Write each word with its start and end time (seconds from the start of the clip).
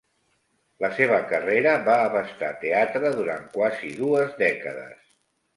La 0.85 0.89
seva 0.99 1.19
carrera 1.33 1.75
va 1.89 1.97
abastar 2.07 2.51
teatre 2.63 3.13
durant 3.19 3.47
quasi 3.59 3.93
dues 4.03 4.37
dècades. 4.45 5.07